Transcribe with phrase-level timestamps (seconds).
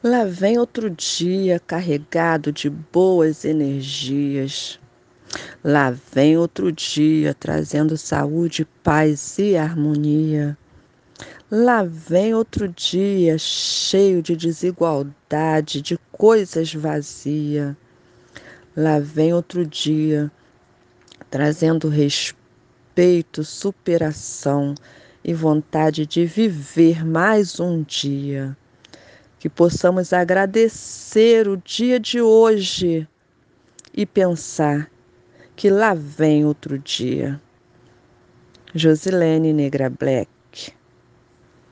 [0.00, 4.78] Lá vem outro dia carregado de boas energias.
[5.64, 10.56] Lá vem outro dia trazendo saúde, paz e harmonia.
[11.50, 17.74] Lá vem outro dia cheio de desigualdade, de coisas vazias.
[18.76, 20.30] Lá vem outro dia
[21.28, 24.76] trazendo respeito, superação
[25.24, 28.56] e vontade de viver mais um dia
[29.38, 33.06] que possamos agradecer o dia de hoje
[33.94, 34.90] e pensar
[35.54, 37.40] que lá vem outro dia.
[38.74, 40.37] Josilene Negra Black